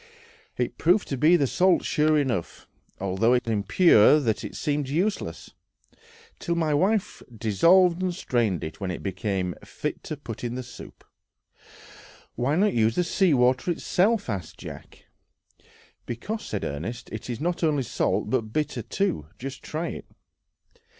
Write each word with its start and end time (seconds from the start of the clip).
It 0.57 0.79
proved 0.79 1.07
to 1.09 1.15
be 1.15 1.37
salt 1.45 1.85
sure 1.85 2.17
enough, 2.17 2.67
although 2.99 3.37
so 3.37 3.51
impure 3.51 4.19
that 4.19 4.43
it 4.43 4.55
seemed 4.55 4.89
useless, 4.89 5.51
till 6.39 6.55
my 6.55 6.73
wife 6.73 7.21
dissolved 7.31 8.01
and 8.01 8.11
strained 8.11 8.63
it, 8.63 8.79
when 8.81 8.89
it 8.89 9.03
became 9.03 9.53
fit 9.63 10.01
to 10.05 10.17
put 10.17 10.43
in 10.43 10.55
the 10.55 10.63
soup. 10.63 11.03
"Why 12.33 12.55
not 12.55 12.73
use 12.73 12.95
the 12.95 13.03
sea 13.03 13.35
water 13.35 13.69
itself?" 13.69 14.27
asked 14.27 14.57
Jack. 14.57 15.05
"Because," 16.07 16.45
said 16.47 16.63
Ernest, 16.63 17.09
"it 17.11 17.29
is 17.29 17.39
not 17.39 17.63
only 17.63 17.83
salt, 17.83 18.31
but 18.31 18.51
bitter 18.51 18.81
too. 18.81 19.27
Just 19.37 19.61
try 19.61 19.89
it." 19.89 20.05